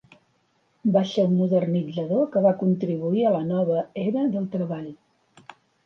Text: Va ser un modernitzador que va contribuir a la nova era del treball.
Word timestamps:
Va 0.95 1.03
ser 1.09 1.25
un 1.31 1.35
modernitzador 1.41 2.25
que 2.37 2.43
va 2.47 2.55
contribuir 2.65 3.29
a 3.33 3.37
la 3.39 3.45
nova 3.53 3.87
era 4.09 4.29
del 4.37 4.53
treball. 4.57 4.93